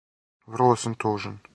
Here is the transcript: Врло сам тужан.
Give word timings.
Врло 0.51 0.73
сам 0.81 0.93
тужан. 1.01 1.35